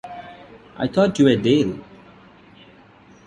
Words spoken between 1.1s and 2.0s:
you were Dale!